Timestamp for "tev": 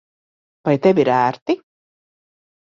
0.85-1.01